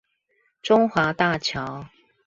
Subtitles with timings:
[0.63, 1.85] 中華大橋